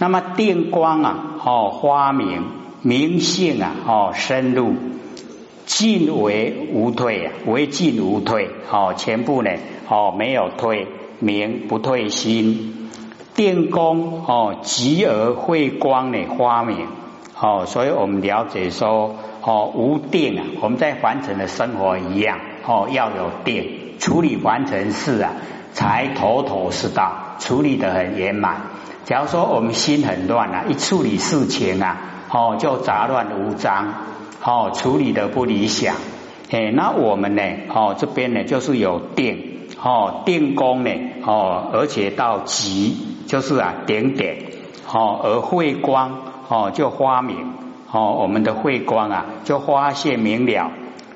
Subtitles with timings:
[0.00, 2.42] 那么电光啊，哦，发明
[2.80, 4.72] 明性啊，哦，深入，
[5.66, 9.50] 进为无退啊，为进无退，哦，全部呢，
[9.90, 10.86] 哦，没有退，
[11.18, 12.88] 明不退心，
[13.34, 16.86] 电光哦，急而会光呢，发明，
[17.38, 23.66] 哦，所以我们了解说，哦，无电啊，我们在凡尘的生活一样，哦，要有电，
[23.98, 25.32] 处理凡尘事啊，
[25.74, 28.79] 才头头是道，处理的很圆满。
[29.10, 31.96] 假如说我们心很乱啊，一处理事情啊，
[32.30, 33.92] 哦，就杂乱无章，
[34.40, 35.96] 哦，处理的不理想，
[36.52, 37.42] 哎，那我们呢，
[37.74, 40.92] 哦，这边呢就是有定，哦，定功呢，
[41.26, 42.96] 哦，而且到极，
[43.26, 44.44] 就是啊点点，
[44.88, 47.54] 哦，而慧光，哦，就发明，
[47.90, 50.70] 哦，我们的慧光啊，就发现明了，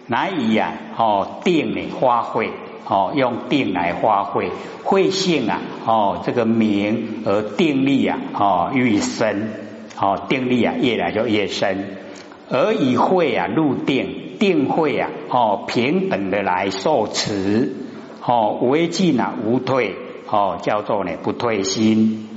[0.09, 2.51] 难以啊，哦，定呢发挥。
[2.87, 4.51] 哦，用定来发挥，
[4.83, 9.49] 慧性啊，哦，这个明而定力啊，哦，愈深，
[9.99, 11.97] 哦，定力啊，越来就越深，
[12.51, 17.75] 而以慧啊入定，定慧啊，哦，平等的来受持，
[18.23, 19.97] 哦，为进啊无退，
[20.29, 22.29] 哦，叫做呢不退心。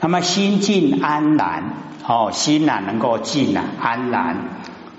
[0.00, 1.64] 那么心静安然，
[2.06, 4.36] 哦，心啊能够静啊安然，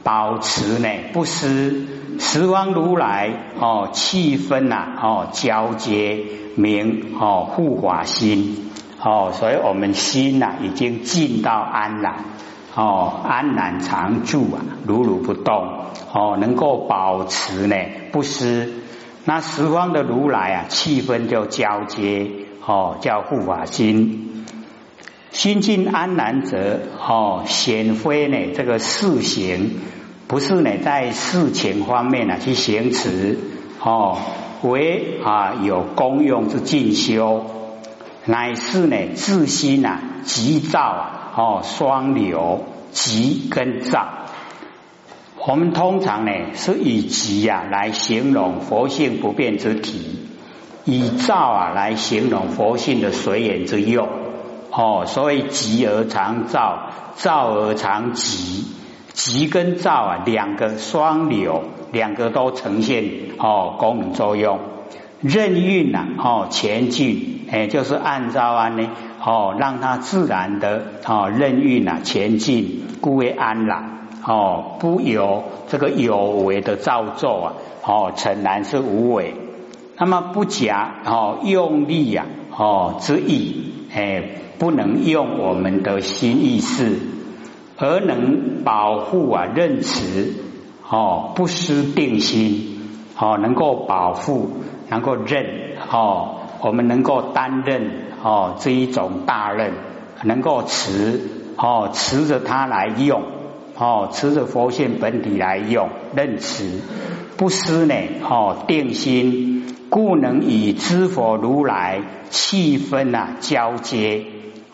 [0.03, 2.03] 保持呢不失。
[2.19, 6.23] 十方如来哦，气氛呐哦交接
[6.55, 12.25] 明哦护法心哦，所以我们心呐已经进到安然
[12.75, 15.69] 哦安然常住啊如如不动
[16.11, 17.75] 哦能够保持呢
[18.11, 18.73] 不失
[19.25, 22.29] 那十方的如来啊气氛就交接
[22.65, 24.45] 哦叫护法心
[25.31, 29.92] 心境安然者哦显非呢这个事行。
[30.33, 33.37] 不是呢，在事情方面呢去行持
[33.79, 34.17] 哦，
[34.63, 37.45] 为啊有功用之进修，
[38.25, 44.07] 乃是呢自心啊急躁哦双流急跟躁，
[45.37, 50.17] 我们通常呢是以急啊来形容佛性不变之体，
[50.83, 54.09] 以躁啊来形容佛性的随缘之用
[54.71, 58.65] 哦，所以急而常躁，躁而常急。
[59.13, 63.05] 急跟躁啊，两个双流，两个都呈现
[63.37, 64.59] 哦功能作用。
[65.21, 68.89] 任运呐哦前进，哎就是按照啊呢
[69.23, 77.53] 哦让它自然的哦任运呐前进，故为安然哦不由这个有为的造作啊
[77.85, 79.35] 哦诚然是无为。
[79.97, 84.23] 那么不假哦用力呀哦之意，哎
[84.57, 86.99] 不能用我们的心意识。
[87.77, 90.33] 而能保护啊，认持
[90.89, 92.79] 哦，不失定心
[93.17, 94.49] 哦，能够保护，
[94.89, 95.45] 能够认
[95.91, 97.89] 哦，我们能够担任
[98.23, 99.73] 哦这一种大任，
[100.23, 101.21] 能够持
[101.57, 103.23] 哦，持着它来用
[103.77, 106.79] 哦，持着佛性本体来用，认持
[107.37, 107.95] 不失呢
[108.29, 114.25] 哦，定心，故能以知佛如来气氛啊交接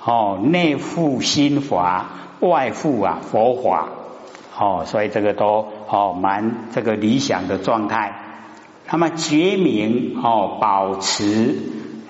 [0.04, 2.10] 哦，内附心法。
[2.39, 3.89] 外附啊佛法
[4.57, 8.13] 哦，所以这个都哦蛮这个理想的状态。
[8.91, 11.55] 那么觉明哦保持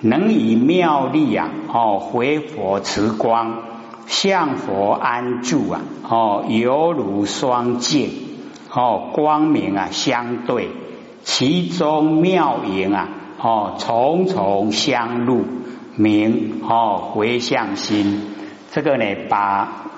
[0.00, 3.62] 能以妙力啊哦回佛持光
[4.06, 8.10] 向佛安住啊哦犹如双镜
[8.72, 10.70] 哦光明啊相对，
[11.22, 13.08] 其中妙影啊
[13.38, 15.44] 哦重重相入
[15.96, 18.22] 明哦回向心，
[18.70, 19.89] 这个呢把。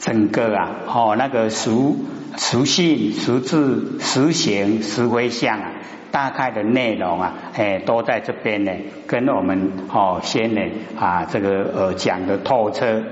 [0.00, 1.94] 整个啊，哦，那个熟
[2.38, 5.72] 熟性、熟字、熟行、熟回向啊，
[6.10, 8.72] 大概的内容啊，哎，都在这边呢，
[9.06, 10.62] 跟我们哦先呢
[10.98, 13.02] 啊这个呃讲的透彻，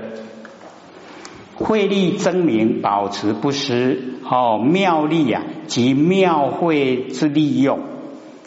[1.53, 7.81] 慧力真明，保持不失哦，妙力啊及妙慧之利用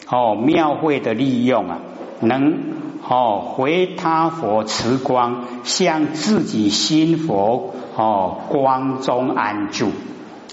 [0.09, 1.79] 哦，妙慧的利用啊，
[2.19, 2.72] 能。
[3.07, 9.91] 哦，回他佛慈光，向自己心佛哦光中安住。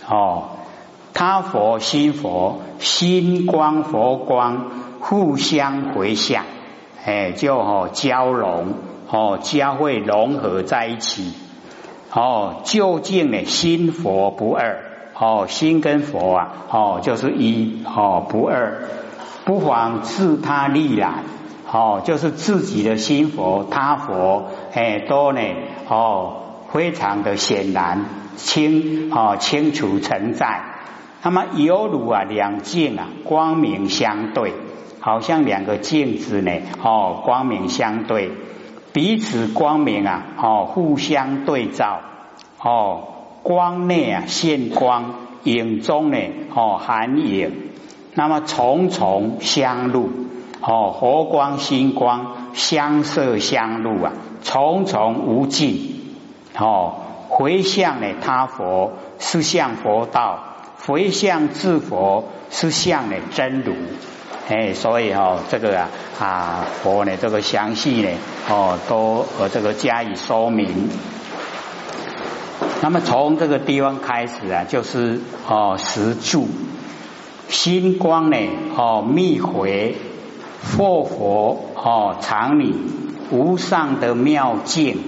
[0.09, 0.49] 哦，
[1.15, 4.67] 他佛心佛心光佛光
[4.99, 6.45] 互相回向，
[7.05, 8.75] 哎，就哦交融
[9.09, 11.33] 哦交会融合在一起。
[12.13, 14.85] 哦，究竟呢心佛不二。
[15.15, 18.89] 哦，心跟佛啊，哦就是一哦不二，
[19.45, 21.23] 不妨自他利来。
[21.73, 25.41] 哦，就是自己的心佛、他佛，哎，都呢，
[25.89, 26.37] 哦，
[26.73, 28.07] 非常的显然
[28.37, 30.63] 清，哦，清楚存在。
[31.23, 34.53] 那么犹如啊，两镜啊，光明相对，
[34.99, 36.51] 好像两个镜子呢，
[36.83, 38.33] 哦，光明相对，
[38.93, 42.01] 彼此光明啊，哦，互相对照，
[42.61, 43.03] 哦，
[43.43, 45.15] 光内啊现光，
[45.45, 46.17] 影中呢，
[46.53, 47.71] 哦，含影，
[48.15, 50.11] 那么重重相入，
[50.63, 54.13] 哦，佛光心光相摄相入啊，
[54.43, 56.17] 重重无尽，
[56.59, 56.95] 哦，
[57.29, 60.41] 回向呢他佛是向佛道，
[60.87, 63.75] 回向自佛是向呢真如。
[64.49, 68.09] 哎，所以哦，这个啊啊佛呢，这个详细呢
[68.49, 70.89] 哦，都和这个加以说明。
[72.83, 76.49] 那么从这个地方开始啊，就是哦十住
[77.49, 78.37] 心光呢
[78.77, 79.97] 哦密回
[80.63, 82.75] 佛佛哦常理
[83.31, 84.99] 无上的妙境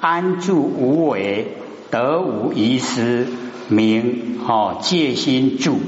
[0.00, 1.56] 安住无为
[1.90, 3.26] 得无遗失
[3.68, 5.78] 名哦戒心住。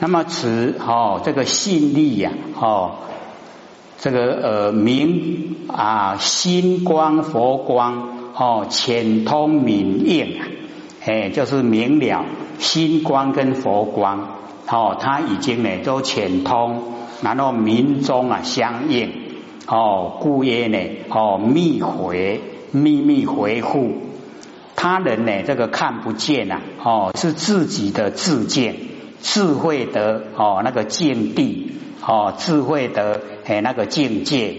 [0.00, 2.96] 那么此哦，这个信力呀，哦，
[3.98, 10.46] 这个呃明啊心光佛光哦浅通明映啊，
[11.06, 12.26] 哎，就是明了
[12.58, 14.36] 心光跟佛光
[14.68, 16.82] 哦，它已经呢都浅通，
[17.22, 19.12] 然后明中啊相应
[19.66, 20.78] 哦，故曰呢
[21.08, 22.40] 哦密回
[22.72, 23.92] 秘密回复
[24.76, 28.76] 他人呢这个看不见呐哦，是自己的自见。
[29.22, 31.72] 智慧的哦，那个境地
[32.06, 34.54] 哦，智慧的哎那个境界，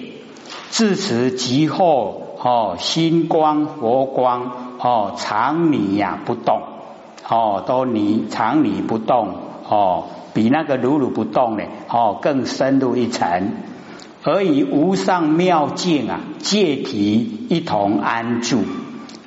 [0.70, 6.64] 自此即后哦，心光佛光哦，常理呀不动
[7.30, 9.36] 哦，都你常理不动
[9.70, 10.06] 哦，
[10.36, 13.54] 比那个如如不动呢哦更深入一层，
[14.24, 18.60] 而以无上妙境啊，借体一同安住，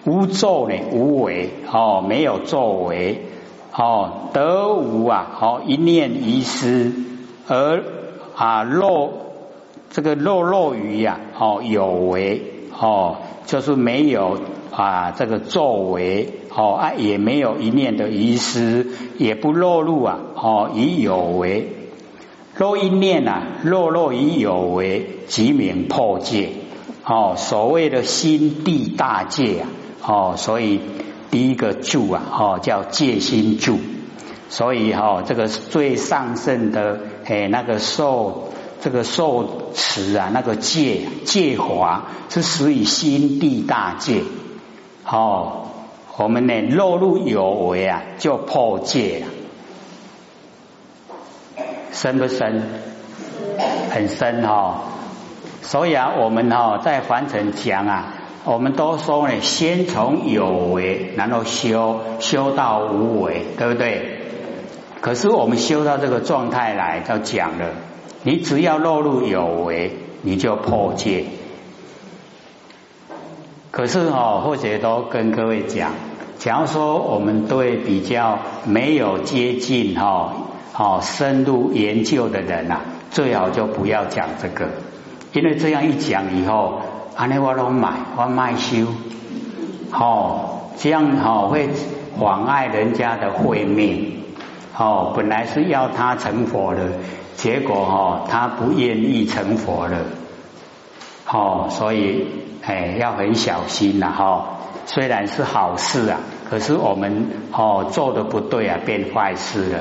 [0.04, 3.24] 无作呢无为哦，没有作为。
[3.72, 6.92] 哦，得无啊，好一念一失，
[7.46, 7.84] 而
[8.34, 9.10] 啊漏
[9.90, 12.42] 这个漏漏于呀，哦有为，
[12.78, 14.40] 哦就是没有
[14.72, 21.68] 啊这个作为，哦啊也没有一念的遗失，也不落入啊，哦以有为，
[22.56, 26.50] 若一念啊落落以有为，即名破戒，
[27.04, 29.68] 哦所谓的心地大戒啊，
[30.04, 30.80] 哦所以。
[31.30, 33.78] 第一个住啊，哦，叫戒心住，
[34.48, 38.48] 所以哈，这个最上圣的诶，那个受
[38.80, 44.22] 这个受持啊，那个戒戒华是属于心地大戒。
[45.04, 45.67] 哦，
[46.18, 49.26] 我们呢落入有为啊，就破戒了，
[51.92, 52.62] 深不深？
[53.90, 54.82] 很深哈。
[55.62, 58.14] 所以啊，我们哈在凡尘讲啊。
[58.44, 64.18] 我们都说呢，先从有为，然后修修到无为，对不对？
[65.00, 67.66] 可是我们修到这个状态来，就讲了，
[68.22, 69.92] 你只要落入有为，
[70.22, 71.26] 你就破戒。
[73.70, 75.92] 可是哈，或者都跟各位讲，
[76.38, 80.32] 假如说我们对比较没有接近哈，
[80.72, 82.80] 好深入研究的人呐，
[83.10, 84.68] 最好就不要讲这个，
[85.32, 86.80] 因为这样一讲以后。
[87.18, 88.86] 安尼我拢买，我卖修，
[89.90, 91.68] 哦，这样哦会
[92.16, 94.22] 妨碍人家的慧命，
[94.78, 96.92] 哦，本来是要他成佛的，
[97.34, 99.98] 结果哦他不愿意成佛了，
[101.26, 102.24] 哦，所以
[102.64, 104.57] 哎要很小心呐，哈，
[104.90, 109.80] 虽然是好事啊，可是我们哦做的不对啊，变坏事了，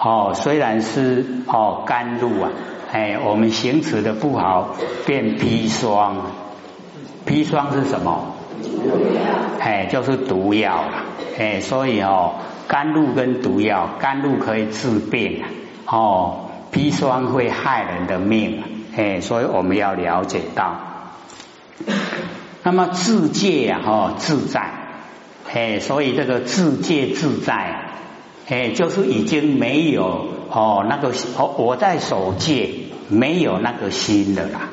[0.00, 2.50] 哦，虽然是哦甘露啊，
[2.90, 4.74] 哎，我们行持的不好，
[5.06, 6.16] 变砒霜。
[7.24, 8.34] 砒霜是什么？
[9.60, 11.04] 哎，就是毒药了。
[11.38, 12.32] 哎，所以哦，
[12.66, 15.44] 甘露跟毒药，甘露可以治病，
[15.86, 18.64] 哦，砒霜会害人的命。
[18.96, 20.74] 哎，所以我们要了解到，
[22.62, 24.70] 那么自戒啊，哦，自在。
[25.50, 27.94] 哎，所以这个自戒自在，
[28.48, 32.68] 哎，就是已经没有哦那个哦我在守戒，
[33.08, 34.68] 没有那个心的啦。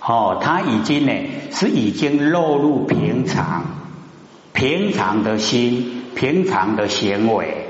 [0.00, 1.12] 哦，他已经呢
[1.52, 3.66] 是已经落入平常，
[4.52, 7.68] 平常的心，平常的行为，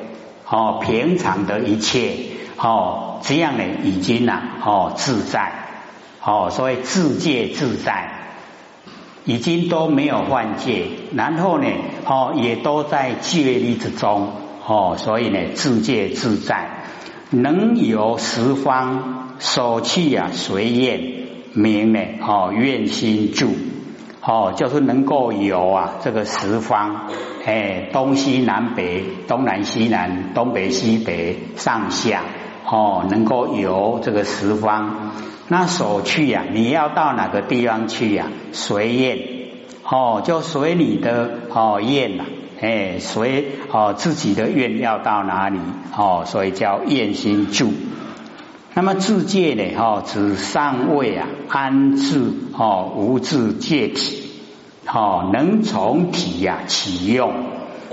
[0.49, 2.14] 哦，平常的一切，
[2.56, 5.52] 哦，这样呢已经呐，哦，自在，
[6.23, 8.25] 哦，所以自戒自在，
[9.26, 11.66] 已经都没有犯戒，然后呢，
[12.06, 14.30] 哦，也都在戒律之中，
[14.66, 16.85] 哦，所以呢自戒自在，
[17.28, 21.26] 能有十方所去啊随愿。
[21.59, 22.00] 名呢？
[22.21, 23.49] 哦，愿心住，
[24.21, 27.06] 哦，就是能够有啊，这个十方，
[27.47, 32.25] 哎，东西南北，东南西南，东北西北，上下，
[32.71, 35.12] 哦，能够有这个十方，
[35.49, 38.26] 那所去呀，你要到哪个地方去呀？
[38.53, 39.19] 随愿
[39.88, 42.25] 哦，就随你的哦愿呐，
[42.61, 45.61] 哎，随哦自己的愿要到哪里
[45.97, 47.73] 哦，所以叫愿心住。
[48.75, 49.62] 那么自界呢？
[49.79, 52.21] 哦，指上位啊，安置
[52.59, 54.29] 哦，无自戒体，
[54.93, 57.33] 哦，能从体呀起用。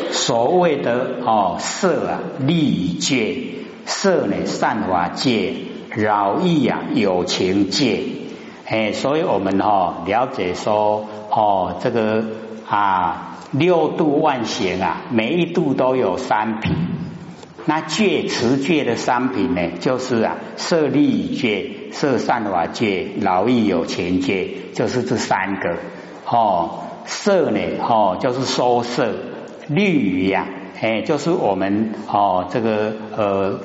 [0.09, 3.37] 所谓的哦色啊，利戒
[3.85, 5.53] 色呢，善法戒。
[5.95, 8.01] 饶益啊，有情界，
[8.65, 12.23] 哎，所以我们哈了解说，哦，这个
[12.67, 16.75] 啊六度万行啊，每一度都有三品。
[17.65, 25.75] 那戒持戒的三品呢，就是啊色利戒、色善法戒、饶益有情戒，就是这三个。
[26.25, 29.13] 哦，色呢，哦就是收色，
[29.67, 30.47] 律呀，
[30.81, 33.59] 哎，就是我们哦这个呃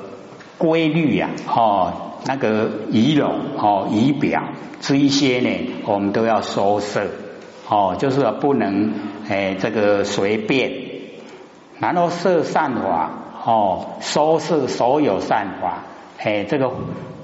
[0.59, 2.05] 规律呀，哦。
[2.25, 4.43] 那个仪容哦，仪表
[4.81, 5.49] 这一些呢，
[5.85, 7.07] 我们都要收摄
[7.67, 8.93] 哦，就是不能
[9.29, 10.71] 哎这个随便，
[11.79, 13.11] 然后色善法
[13.45, 15.83] 哦，收摄所有善法，
[16.17, 16.71] 哎这个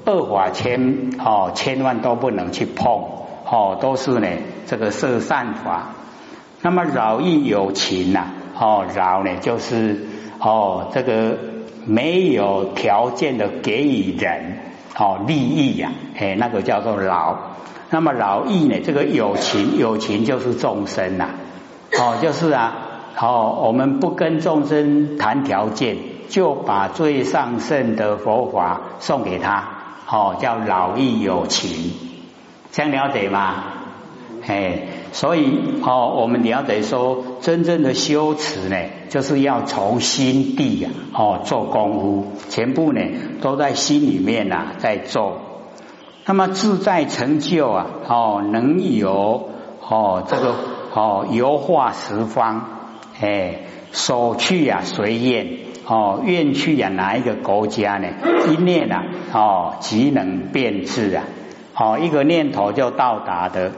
[0.05, 3.03] 恶法千哦千万都不能去碰
[3.49, 4.27] 哦，都是呢
[4.65, 5.93] 这个色善法。
[6.61, 8.27] 那么饶益有情呐，
[8.59, 10.07] 哦饶呢就是
[10.39, 11.37] 哦这个
[11.85, 14.54] 没有条件的给予人。
[14.97, 17.35] 哦，利益呀，哎，那个叫做劳。
[17.89, 18.79] 那么劳逸呢？
[18.83, 21.29] 这个有情，有情就是众生呐。
[21.99, 22.75] 哦，就是啊，
[23.19, 25.97] 哦，我们不跟众生谈条件，
[26.29, 29.63] 就把最上圣的佛法送给他。
[30.07, 31.93] 哦，叫劳逸有情，
[32.71, 33.63] 这样了解吗？
[34.47, 38.77] 哎，所以哦，我们了解说，真正的修持呢，
[39.09, 43.01] 就是要从心地呀，哦，做功夫，全部呢
[43.41, 45.39] 都在心里面呐，在做。
[46.27, 49.49] 那么自在成就啊，哦，能有
[49.81, 50.53] 哦这个
[50.93, 52.67] 哦油化十方，
[53.19, 53.61] 哎，
[53.91, 58.09] 所去呀随愿，哦愿去呀哪一个国家呢？
[58.47, 61.23] 一念啊，哦即能变质啊，
[61.75, 63.71] 哦一个念头就到达的。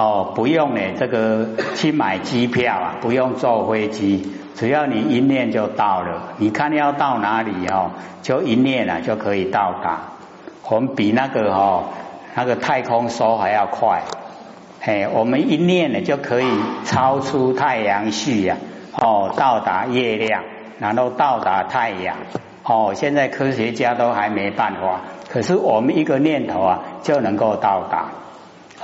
[0.00, 6.34] 哦，不用呢，这个去买机票啊，不用坐飞机，只要你一念就到了。
[6.36, 7.90] 你看要到哪里哦，
[8.22, 9.98] 就一念啊就可以到达。
[10.68, 11.86] 我们比那个哦，
[12.36, 14.02] 那个太空梭还要快。
[14.80, 16.48] 嘿，我们一念呢就可以
[16.84, 18.56] 超出太阳系呀，
[18.92, 20.44] 哦，到达月亮，
[20.78, 22.14] 然后到达太阳。
[22.62, 28.10] 哦，现在科学家都还没办法，可是我们一个念头啊就能够到达。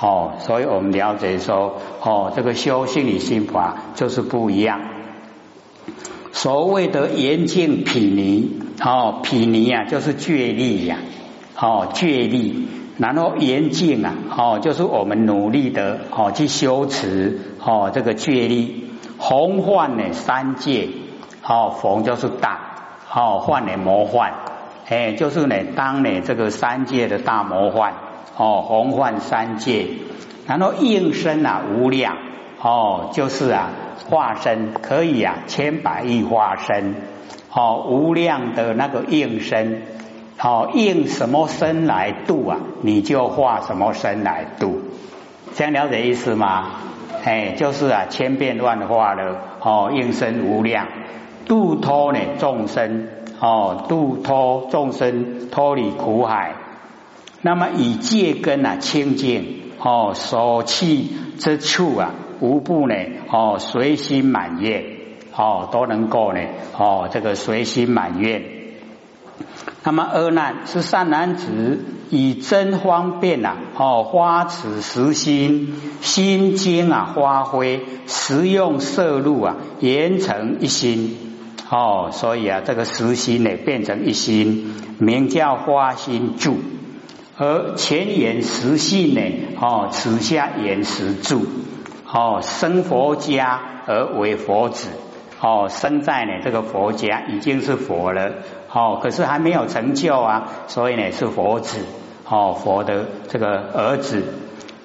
[0.04, 4.82] 哦，所以我们了解说，哦，这个修心理心法就是不一样。
[6.32, 10.98] 所谓的严净毗尼，哦，毗尼啊，就是觉力呀，
[11.58, 12.68] 哦，觉力，
[12.98, 20.86] 然后严净啊，哦，就是我们努力的，哦，去修持，哦，这个觉力，洪幻呢三界，
[21.48, 22.60] 哦，逢就是大，
[23.10, 24.34] 哦，幻呢魔幻，
[24.86, 27.94] 哎，就是呢当呢这个三界的大魔幻。
[28.36, 29.86] 哦，洪幻三界，
[30.46, 32.16] 然后应身啊无量。
[32.60, 33.70] 哦，就是啊
[34.08, 36.94] 化身可以啊千百亿化身。
[37.52, 39.82] 哦无量的那个应身。
[40.40, 44.80] 哦应什么身来度啊，你就化什么身来度，
[45.54, 46.70] 这样了解意思吗？
[47.24, 50.88] 哎，就是啊千变万化的哦应身无量。
[51.46, 53.08] 度脱呢众生。
[53.40, 56.54] 哦度脱众生脱离苦海。
[57.44, 61.04] 那么以戒根啊清净哦所去
[61.36, 62.94] 之处啊无不呢
[63.30, 64.82] 哦随心满愿
[65.36, 66.40] 哦都能够呢
[66.74, 68.42] 哦这个随心满愿。
[69.82, 81.36] 那么二难是善男子以真方便呐哦花此实心心经啊发挥实用摄入啊严成一心
[81.68, 86.56] 哦所以啊这个实心呢变成一心名叫花心住。
[87.36, 89.20] 而前言实性呢？
[89.60, 91.44] 哦，此下言实住
[92.08, 94.88] 哦，生佛家而为佛子
[95.40, 98.34] 哦，生在呢这个佛家已经是佛了
[98.72, 101.84] 哦，可是还没有成就啊，所以呢是佛子
[102.28, 104.22] 哦，佛的这个儿子。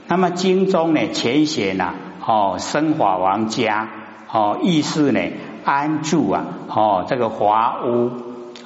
[0.08, 1.94] 那么经中呢前写呢
[2.26, 3.90] 哦，生法王家
[4.32, 5.22] 哦，意思呢
[5.64, 8.12] 安住啊哦，这个华屋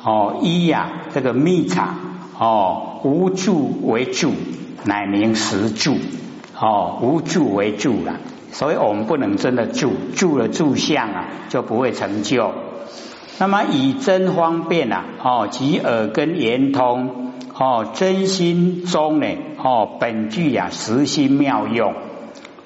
[0.02, 2.13] 哦，一呀这个密场。
[2.44, 4.34] 哦，无住为住，
[4.84, 5.96] 乃名实住。
[6.60, 8.20] 哦，无住为住了，
[8.52, 12.52] 所以我们不能真的住，住了住相啊，就不会成就。
[13.40, 19.28] 那么以真方便啊，哦，及耳根圆通，哦，真心中呢，
[19.64, 21.94] 哦，本具呀实心妙用。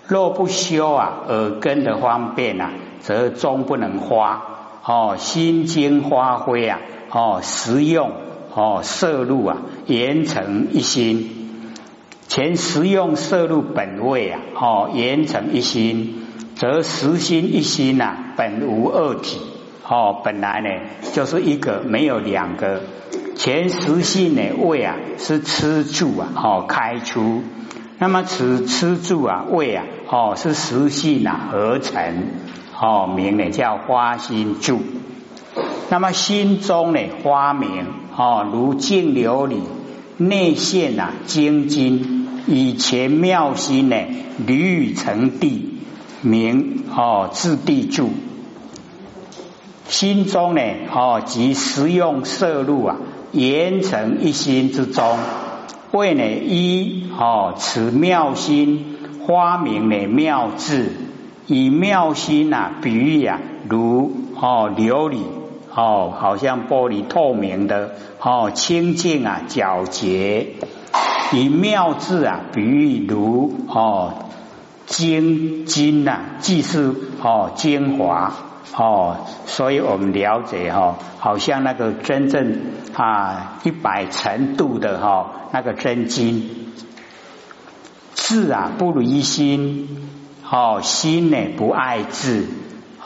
[0.07, 4.41] 若不修啊耳根的方便啊，则终不能发。
[4.83, 6.79] 哦，心经发挥啊，
[7.11, 8.11] 哦，实用
[8.57, 11.29] 哦，摄入啊，严成一心。
[12.27, 19.37] 前实用摄入本位啊，哦，严成一心，则实心一心呐，本无二体。
[19.87, 20.69] 哦，本来呢
[21.13, 22.81] 就是一个，没有两个。
[23.35, 27.43] 前实性的位啊，是吃住啊，哦，开出。
[27.99, 32.23] 那么此吃住啊，位啊，哦，是实性啊合成，
[32.81, 34.81] 哦，名呢叫花心住。
[35.89, 37.85] 那么心中呢花明，
[38.17, 39.57] 哦，如镜琉璃
[40.17, 43.95] 内现啊精金，以前妙心呢
[44.43, 45.77] 履成地
[46.23, 48.09] 名，哦，自地住。
[49.87, 52.97] 心中呢，哦，即实用摄入啊，
[53.31, 55.17] 严成一心之中，
[55.91, 58.97] 为呢一哦，此妙心
[59.27, 60.91] 发明呢妙智，
[61.45, 65.19] 以妙心呐比喻啊，如哦琉璃
[65.77, 70.55] 哦，好像玻璃透明的哦，清净啊皎洁，
[71.31, 74.15] 以妙字啊比喻如哦
[74.87, 78.33] 精金呐，既是哦精华。
[78.75, 82.59] 哦，所以我们了解哈，好像那个真正
[82.93, 86.49] 啊一百程度的哈那个真经，
[88.13, 90.09] 字啊不离心，
[90.49, 92.47] 哦心呢不爱字，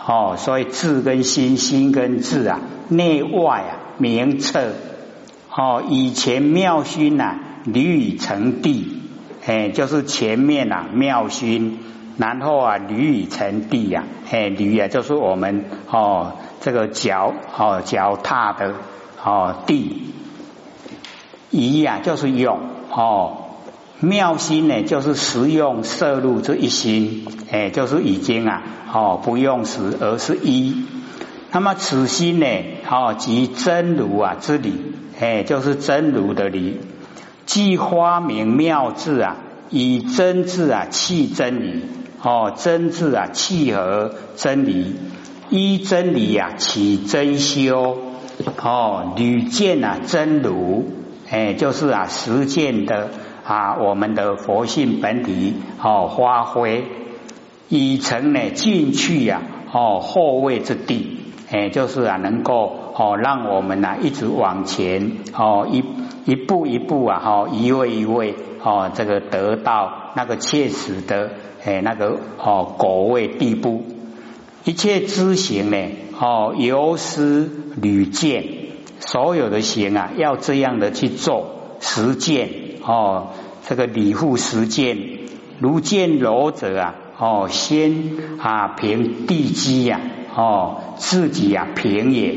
[0.05, 4.73] 哦所以智跟心，心跟智啊内外啊明彻，
[5.55, 9.01] 哦以前妙心呐履成地，
[9.45, 11.79] 哎就是前面呐妙心。
[12.17, 18.75] 然后啊，履以成地呀，哎，履啊，就是我们哦，这个脚哦，脚踏的
[19.23, 20.13] 哦地。
[21.49, 22.59] 仪呀，就是用
[22.91, 23.50] 哦，
[24.01, 30.85] 妙心呢，就是实用摄入这一心，哎，就是已经啊，哦，不用时，而是一。
[31.51, 32.45] 那么此心呢，
[32.89, 34.73] 哦，即真如啊之理，
[35.19, 36.79] 哎，就是真如的理，
[37.45, 39.37] 即花明妙智啊，
[39.69, 41.83] 以真智啊弃真理。
[42.23, 44.95] 哦，真智啊，契合真理，
[45.49, 47.97] 依真理呀起真修。
[48.61, 50.85] 哦，屡见啊真如，
[51.31, 53.09] 哎，就是啊实践的
[53.43, 56.85] 啊我们的佛性本体哦发挥，
[57.69, 61.17] 已成呢进去呀哦后位之地，
[61.49, 65.83] 哎，就是啊能够哦让我们呐一直往前哦一
[66.25, 71.31] 一步一步啊哦一位一位哦这个得到那个切实的。
[71.63, 73.83] 哎，那个哦，果位地步，
[74.65, 75.77] 一切知行呢，
[76.19, 77.47] 哦，由师
[77.79, 78.43] 履见，
[78.97, 82.49] 所有的行啊，要这样的去做实践。
[82.83, 83.29] 哦，
[83.67, 84.97] 这个理护实践，
[85.59, 90.01] 如见柔者啊，哦，先啊平地基呀，
[90.35, 92.35] 哦，自己啊平也，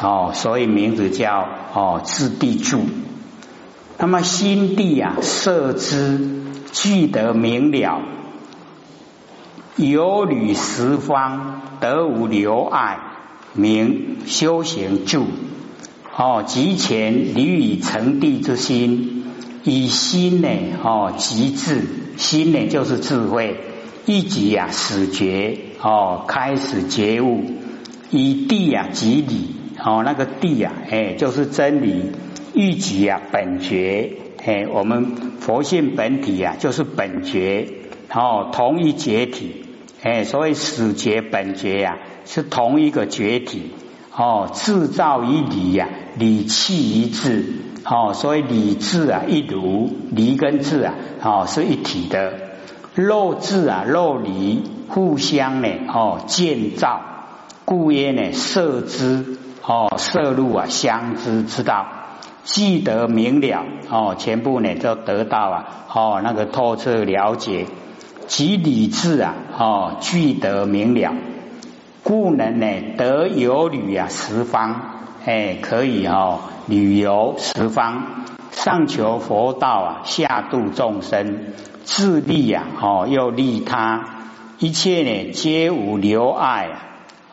[0.00, 2.80] 哦，所以名字叫哦自地住。
[3.98, 6.20] 那么心地啊设之，
[6.72, 8.02] 具得明了。
[9.76, 12.98] 有履十方得无留碍，
[13.54, 15.26] 名修行住。
[16.14, 19.15] 哦，即前履以成地之心，
[19.66, 20.48] 以心呢？
[20.82, 21.82] 哦，极致
[22.16, 23.56] 心呢，就是智慧。
[24.04, 27.42] 一即呀，始觉哦，开始觉悟。
[28.10, 32.12] 以地呀，即理哦，那个地呀，哎，就是真理。
[32.54, 34.12] 欲即呀，本觉
[34.44, 37.66] 哎，我们佛性本体呀，就是本觉
[38.14, 39.64] 哦，同一觉体。
[40.00, 43.72] 哎，所以始觉本觉呀，是同一个觉体
[44.16, 44.50] 哦。
[44.52, 47.44] 制造一理呀，理气一致
[47.84, 48.12] 哦。
[48.14, 52.32] 所以理智啊，一如离跟智啊，哦是一体的。
[52.94, 57.00] 肉智啊，肉离互相呢哦建造，
[57.66, 61.86] 故曰呢摄之哦摄入啊相知之道，
[62.42, 67.66] 记得明了哦，全部呢都得到啊哦那个透彻了解。
[68.28, 71.14] 即理智啊，哦，具得明了，
[72.06, 74.80] 故能呢得游旅啊十方，
[75.24, 78.04] 哎，可以哦旅游十方，
[78.52, 84.04] 上求佛道啊，下度众生，自利啊，哦又利他，
[84.60, 86.68] 一切呢皆无留爱，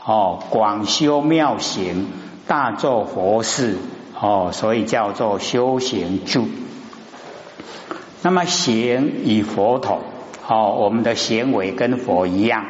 [0.04, 2.08] 哦广修妙行，
[2.48, 3.78] 大做佛事，
[4.20, 6.48] 哦，所以叫做修行住。
[8.24, 10.00] 那么行与佛同。
[10.46, 12.66] 哦，我们的行为跟佛一样，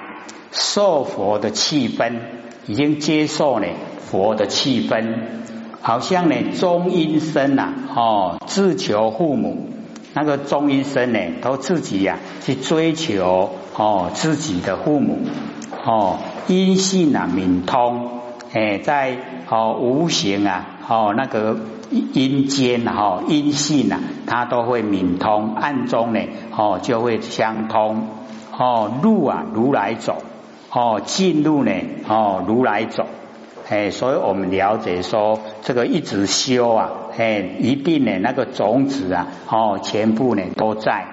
[0.54, 2.20] 受佛的气氛，
[2.68, 3.66] 已经接受呢
[4.00, 5.16] 佛的气氛，
[5.82, 9.70] 好像呢中阴身呐，哦，自求父母，
[10.14, 15.18] 那个中阴身呢，都自己呀去追求哦自己的父母，
[15.84, 18.20] 哦，阴性啊敏通，
[18.54, 19.18] 哎，在
[19.50, 21.58] 哦无形啊，哦那个
[21.90, 26.20] 阴间哈阴性啊，它都会敏通，暗中呢
[26.56, 28.08] 哦就会相通，
[28.56, 30.18] 哦路啊如来走，
[30.74, 31.72] 哦进入呢
[32.08, 33.06] 哦如来走。
[33.70, 41.06] 哎，所以我们了解说，这个一直修啊，哎，一定呢那个种子啊，哦，全部呢都在，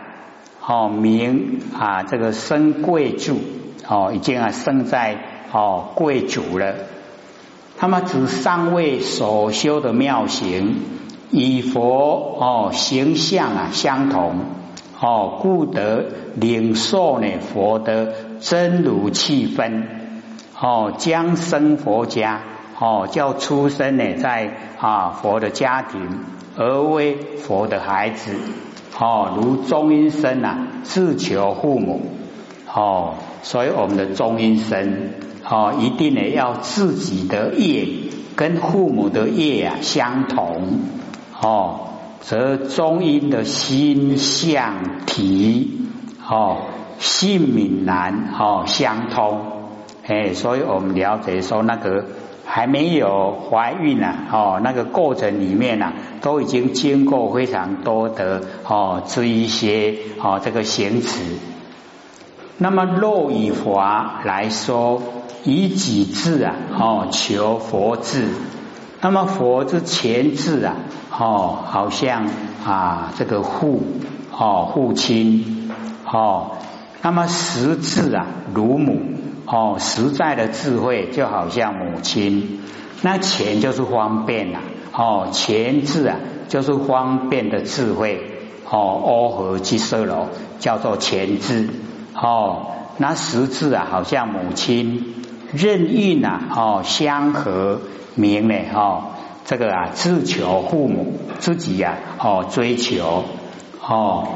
[0.67, 3.41] 哦，名啊，这个生贵族，
[3.89, 5.17] 哦，已经啊生在
[5.53, 6.75] 哦贵族了。
[7.79, 10.75] 那么指三位所修的妙行，
[11.31, 14.41] 与佛哦形象啊相同，
[15.01, 19.85] 哦，故得领受呢佛的真如气氛。
[20.63, 22.43] 哦，将生佛家，
[22.79, 26.19] 哦，叫出生呢，在啊佛的家庭，
[26.55, 28.33] 而为佛的孩子，
[28.99, 32.03] 哦，如中阴身呐，自求父母，
[32.71, 35.15] 哦，所以我们的中阴身，
[35.49, 37.89] 哦，一定呢要自己的业
[38.37, 40.81] 跟父母的业啊相同，
[41.41, 41.90] 哦，
[42.21, 45.81] 则中阴的心相体，
[46.29, 46.59] 哦，
[46.99, 49.41] 性敏难，哦，相通。
[50.07, 52.05] 哎，所以我们了解说，那个
[52.45, 61.21] 还没有怀孕呢，哦，那个过程里面呢，都已经经过非常多的哦这一些哦这个行词。
[62.59, 65.01] 那么若以华来说，
[65.45, 68.29] 以己智啊，哦求佛智。
[69.01, 70.77] 那么佛之前字啊，
[71.21, 72.27] 哦好像
[72.65, 73.83] 啊这个父
[74.33, 75.71] 哦父亲
[76.11, 76.53] 哦，
[77.03, 79.01] 那么实字啊如母。
[79.53, 82.61] 哦，实在的智慧就好像母亲，
[83.03, 84.61] 那钱就是方便呐。
[84.93, 88.21] 哦，钱字啊，就是方便的智慧。
[88.71, 90.29] 哦，阿和基色罗
[90.61, 91.69] 叫做钱字。
[92.15, 92.67] 哦，
[92.99, 95.17] 那实字啊，好像母亲，
[95.53, 96.41] 任运呐。
[96.55, 97.81] 哦，相和
[98.15, 98.55] 名呢。
[98.73, 99.03] 哦，
[99.45, 103.25] 这个啊，自求父母，自己呀，哦，追求。
[103.87, 104.29] 哦，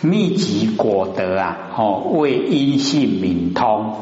[0.00, 1.70] 密集果德啊。
[1.76, 3.94] 哦，为阴性敏通。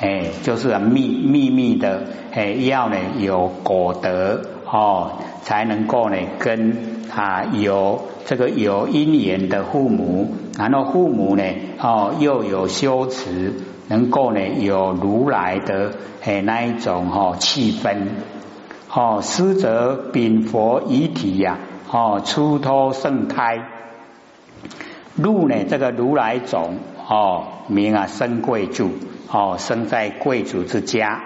[0.00, 11.44] 哎，就是秘秘密的，哎，要呢有果德哦，才能够呢跟啊有这个有因缘的父母，然后父母呢
[11.78, 13.52] 哦又有修持，
[13.88, 15.92] 能够呢有如来的
[16.22, 17.96] 哎那一种哦气氛
[18.92, 21.58] 哦，师者禀佛遗体呀
[21.90, 23.64] 哦出脱圣胎，
[25.14, 28.90] 入呢这个如来种哦名啊生贵族。
[29.32, 31.20] 哦，生在贵族之家，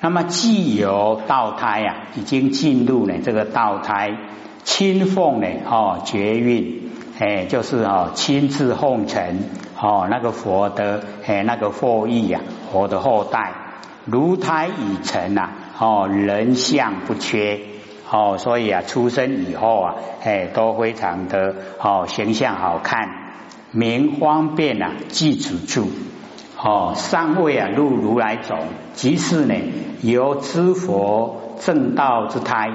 [0.00, 4.16] 那么既有道胎啊，已经进入呢这个道胎，
[4.64, 9.44] 亲奉呢哦绝运，哎，就是哦亲自奉承
[9.80, 12.40] 哦那个佛的哎那个后裔呀，
[12.72, 13.52] 佛的后代，
[14.06, 17.60] 如胎已成呐，哦人相不缺，
[18.10, 23.08] 哦所以啊出生以后啊，哎都非常的哦形象好看，
[23.72, 25.90] 名方便啊记住住。
[26.62, 28.58] 哦，三位啊，入如来种，
[28.92, 29.54] 即是呢，
[30.02, 32.68] 由知佛正道之胎。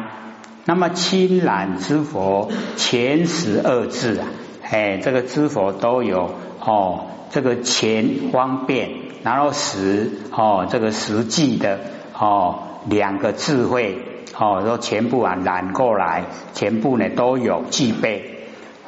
[0.66, 4.26] 那么亲染之佛前十二字啊，
[4.64, 8.90] 哎，这个知佛都有哦，这个前方便，
[9.22, 11.80] 然后实哦，这个实际的
[12.20, 13.98] 哦，两个智慧
[14.38, 16.24] 哦，都全部啊染过来，
[16.54, 18.48] 全部呢都有具备，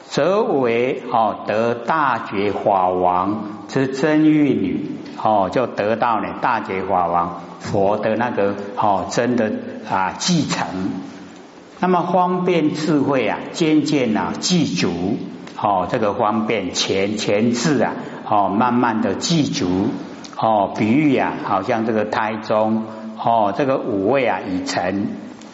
[0.10, 3.44] 则为哦得大觉法王。
[3.68, 9.52] 之真玉女哦，就得到呢大觉法王佛的那个哦真的
[9.90, 10.66] 啊继承，
[11.82, 15.18] 那么方便智慧啊渐渐啊记足
[15.62, 17.94] 哦这个方便前前字啊
[18.26, 19.90] 哦慢慢的记足
[20.38, 22.86] 哦比喻啊好像这个胎中
[23.18, 25.08] 哦这个五味啊已成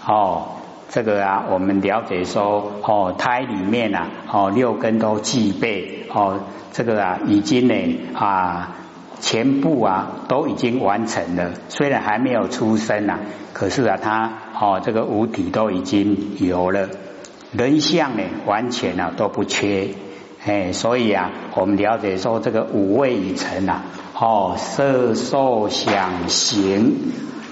[0.06, 0.48] 哦
[0.90, 6.40] 这个啊我们了解说哦胎里面呐哦六根都具备哦。
[6.76, 7.76] 这个啊，已经呢
[8.16, 8.76] 啊，
[9.22, 11.52] 全部啊都已经完成了。
[11.70, 13.20] 虽然还没有出生啊，
[13.54, 16.90] 可是啊，他哦这个五体都已经有了，
[17.52, 19.90] 人相呢完全啊都不缺。
[20.44, 23.84] 哎，所以啊，我们了解说这个五味已成啊，
[24.20, 26.96] 哦色受想行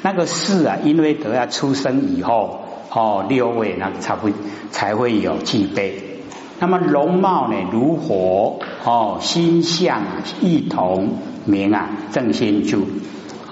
[0.02, 2.62] 那个事啊，因为得要出生以后
[2.92, 4.34] 哦六位那才会
[4.72, 6.22] 才会有具备。
[6.60, 10.02] 那么容貌呢，如火哦，心相
[10.42, 11.10] 异同，
[11.46, 12.88] 名啊正心住。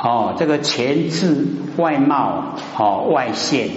[0.01, 3.69] 哦，这个前置外貌哦外现。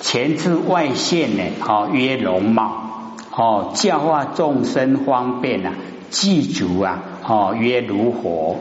[0.00, 2.72] 前置外现呢，哦，曰容貌，
[3.34, 5.74] 哦，教化众生方便啊，
[6.08, 8.56] 祭足啊，哦，曰如火，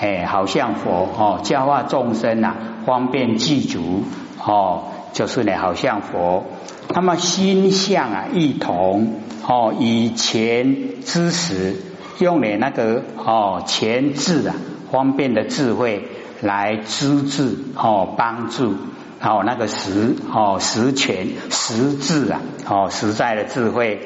[0.00, 4.04] 哎，好像佛，哦，教化众生啊，方便祭足，
[4.42, 6.44] 哦，就是呢，好像佛。
[6.88, 11.76] 那么心相啊，异同，哦，以前知识
[12.18, 14.54] 用的那个哦，前智啊，
[14.90, 16.08] 方便的智慧
[16.40, 18.74] 来资治哦，帮助。
[19.22, 24.00] 哦，那个实哦，实权实质啊，哦，实在的智慧。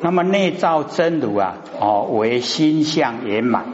[0.00, 3.66] 那么内造真如啊，哦，为心相圆满，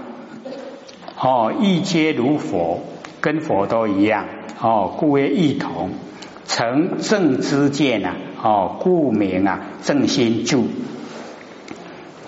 [1.21, 2.81] 哦，一皆如佛，
[3.21, 4.27] 跟佛都一样，
[4.61, 5.91] 哦，故为异同。
[6.47, 10.67] 成正之见啊，哦，故名啊正心住。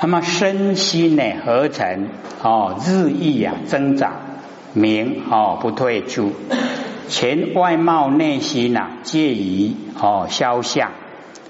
[0.00, 2.09] 那么身心呢合成，
[2.42, 4.12] 哦，日益啊增长，
[4.74, 6.33] 名哦不退出。
[7.09, 10.90] 前外貌内心呐，皆以哦肖像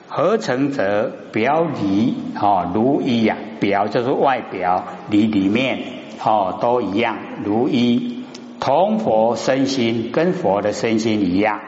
[0.09, 5.79] 合成则表里哦如一呀，表就是外表，里里面
[6.23, 8.25] 哦都一样如一，
[8.61, 11.61] 同佛身心跟佛的身心一样，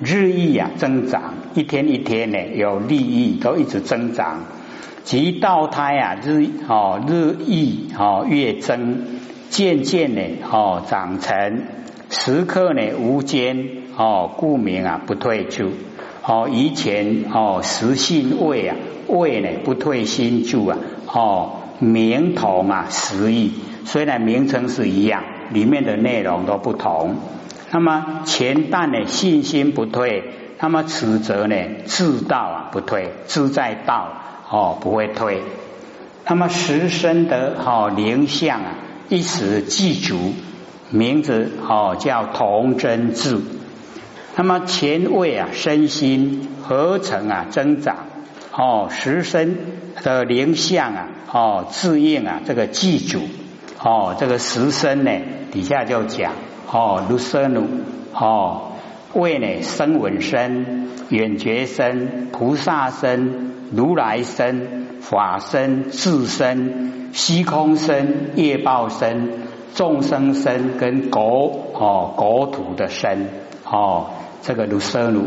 [0.00, 4.40] 日益呀增长，一天一天呢有利益都一直增长，
[5.04, 9.04] 即道胎啊日哦日益哦越增，
[9.50, 11.62] 渐渐呢哦长成。
[12.10, 15.70] 时刻呢无间哦，故名啊不退出
[16.26, 16.48] 哦。
[16.52, 23.52] 以前哦实性位啊位呢不退心住啊哦名同啊实义，
[23.84, 27.16] 虽然名称是一样，里面的内容都不同。
[27.70, 30.24] 那么前旦呢信心不退，
[30.60, 34.08] 那么此则呢自道啊不退，自在道
[34.50, 35.42] 哦不会退。
[36.26, 38.74] 那么十身的哦灵相啊
[39.08, 40.34] 一时记足。
[40.94, 43.40] 名字哦叫同真智，
[44.36, 47.96] 那么前位啊身心合成啊增长
[48.54, 49.56] 哦十身
[50.02, 53.22] 的灵相啊哦自应啊这个记住
[53.82, 55.10] 哦这个实身呢
[55.50, 56.32] 底下就讲
[56.70, 57.66] 哦如生如
[58.14, 58.72] 哦
[59.14, 69.50] 位呢声闻身远觉身菩萨身如来身法身智身虚空身业报身。
[69.74, 73.30] 众生身跟国哦国土的身
[73.64, 74.08] 哦，
[74.42, 75.22] 这个如色如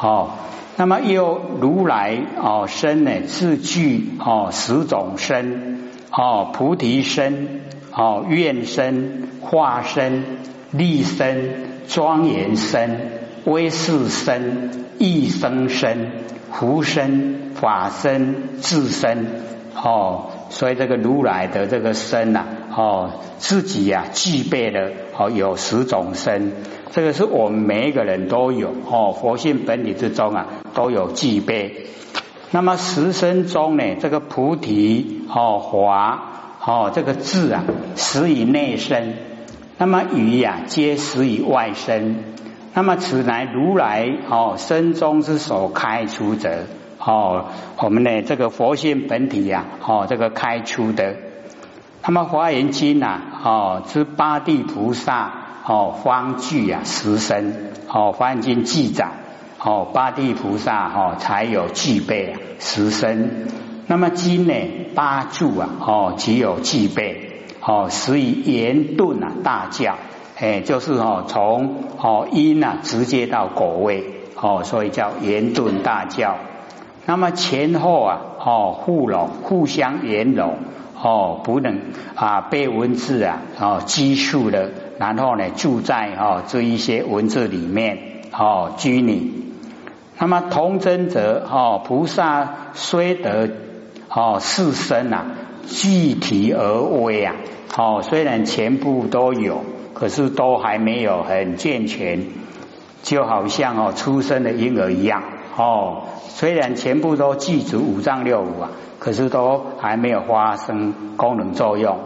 [0.00, 0.30] 哦，
[0.76, 10.24] 那么又如来哦身呢，自具哦十种身哦，菩提身哦，愿身、化身、
[10.70, 13.10] 立身、庄严身、
[13.44, 16.12] 威势身、一生身、
[16.52, 19.26] 福身、法身、智身
[19.74, 22.44] 哦，所以这个如来的这个身呐。
[22.76, 26.52] 哦，自己呀具备了哦，有十种身，
[26.92, 31.86] 这个是我们每一个人都有哦，佛性本体之中啊都有具备。
[32.52, 37.64] 那么十身中呢，这个菩提哦华哦这个智啊，
[37.96, 39.14] 始于内生；
[39.78, 42.22] 那么语呀，皆始于外生。
[42.74, 46.66] 那么此乃如来哦身中之所开出者
[46.98, 47.46] 哦，
[47.78, 51.16] 我们呢这个佛性本体呀哦这个开出的。
[52.02, 55.32] 那么华严经呐，哦，之八地菩萨
[55.66, 59.10] 哦，方具啊十身哦，华严经记载
[59.58, 63.48] 哦，八地菩萨哦才有具备十身。
[63.90, 64.54] 那么经呢，
[64.94, 69.96] 八柱啊哦，只有具备哦，所以言顿啊大教，
[70.38, 74.04] 哎，就是哦从哦因啊直接到果位
[74.40, 76.36] 哦，所以叫言顿大教。
[77.04, 80.58] 那么前后啊哦互拢，互相圆融。
[81.02, 81.80] 哦，不能
[82.14, 87.98] 啊，被文字啊哦拘束了，然后呢住在哦这一些文字里面
[88.30, 89.32] 哦拘泥。
[90.16, 93.50] 那么同真者哦，菩萨虽得
[94.12, 95.26] 哦四身啊，
[95.66, 97.36] 具体而微啊，
[97.76, 102.26] 哦虽然全部都有，可是都还没有很健全，
[103.02, 105.22] 就好像哦出生的婴儿一样。
[105.56, 108.70] 哦，虽然全部都具足五脏六腑啊。
[109.00, 112.00] 可是都还没有发生功能作用，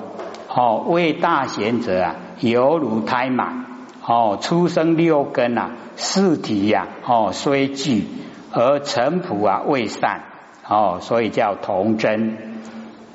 [0.48, 3.66] 哦，为大贤者啊，犹如胎满，
[4.06, 8.06] 哦，出生六根啊，四体呀，哦，虽具
[8.52, 10.22] 而尘土啊未散，
[10.68, 12.36] 哦，所以叫童真。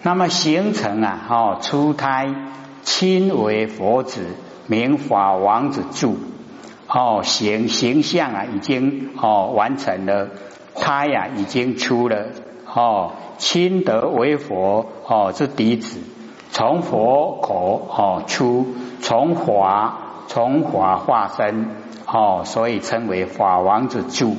[0.01, 2.33] 那么形成啊，哦，出胎
[2.83, 4.25] 亲为佛子，
[4.67, 6.17] 名法王子住，
[6.87, 10.29] 哦，形形象啊，已经哦完成了，
[10.75, 12.27] 胎呀已经出了，
[12.73, 13.11] 哦。
[13.39, 16.01] 亲德为佛哦是弟子，
[16.51, 18.67] 从佛口哦出，
[18.99, 21.69] 从法从法化身
[22.05, 24.35] 哦，所以称为法王子住。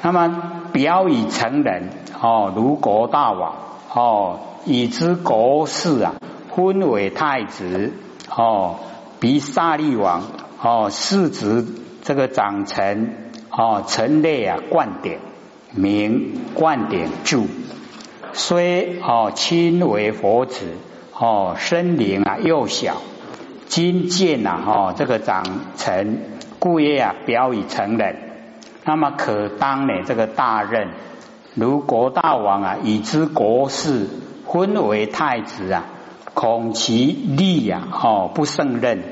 [0.00, 1.88] 那么表以成人
[2.20, 3.54] 哦，如国大王
[3.94, 6.16] 哦，以知国事啊，
[6.54, 7.94] 分为太子
[8.28, 8.74] 哦，
[9.18, 10.24] 比萨利王
[10.62, 11.66] 哦，世子
[12.02, 15.20] 这个长臣哦，臣类啊，冠点
[15.72, 17.46] 名冠点注，
[18.34, 20.74] 虽哦亲为佛子
[21.18, 22.98] 哦，身灵啊幼小，
[23.66, 25.42] 今见呐哦，这个长
[25.78, 26.20] 臣
[26.58, 28.25] 故业啊，表以成人。
[28.88, 30.04] 那么可当呢？
[30.06, 30.90] 这个大任，
[31.54, 34.06] 如国大王啊，已知国事，
[34.46, 35.84] 分为太子啊，
[36.34, 39.02] 恐其力呀，哦不胜任，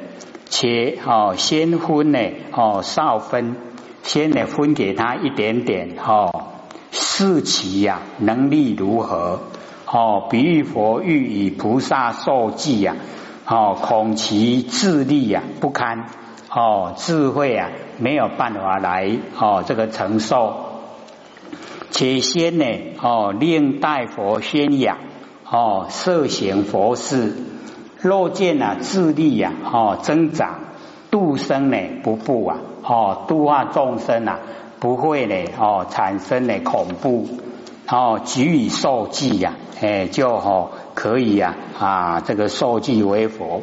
[0.49, 2.21] 且哦先分呢，
[2.53, 3.57] 哦少分，
[4.05, 6.51] 先呢分给他一点点，哦
[6.93, 9.41] 视其呀能力如何，
[9.91, 12.95] 哦比喻佛欲以菩萨受记呀，
[13.45, 16.07] 哦恐其智力呀不堪。
[16.57, 20.55] 哦，智慧啊，没有办法来哦，这个承受。
[21.91, 22.65] 且先呢，
[23.03, 24.99] 哦，令大佛宣扬，
[25.51, 27.35] 哦，摄行佛事，
[28.01, 30.61] 若见啊，智力呀，哦，增长，
[31.11, 34.39] 度生呢，不怖啊，哦，度化众生啊，
[34.79, 37.27] 不会呢，哦，产生呢恐怖，
[37.89, 43.63] 哦，给予受记呀，哎，就哦可以呀，啊，这个受记为佛。